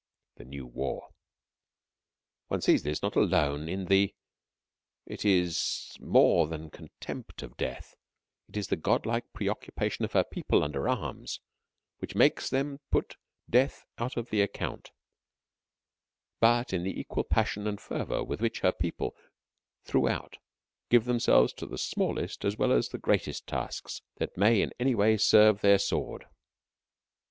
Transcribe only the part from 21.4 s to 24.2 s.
to the smallest as well as the greatest tasks